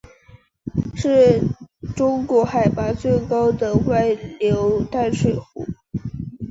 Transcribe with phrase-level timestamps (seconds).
[0.95, 1.39] 是
[1.95, 5.67] 中国海拔最高的外流淡水湖。